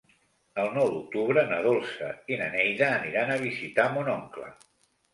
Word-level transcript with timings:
El 0.63 0.71
nou 0.77 0.89
d'octubre 0.93 1.43
na 1.51 1.59
Dolça 1.67 2.09
i 2.33 2.41
na 2.41 2.49
Neida 2.57 2.91
aniran 2.97 3.37
a 3.37 3.39
visitar 3.47 3.91
mon 3.99 4.15
oncle. 4.19 4.53